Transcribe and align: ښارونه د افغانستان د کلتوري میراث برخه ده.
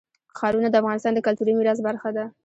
ښارونه 0.37 0.67
د 0.69 0.75
افغانستان 0.81 1.13
د 1.15 1.19
کلتوري 1.27 1.53
میراث 1.55 1.79
برخه 1.87 2.09
ده. 2.17 2.25